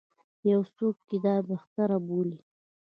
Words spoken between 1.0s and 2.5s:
یې دا بهتر وبولي.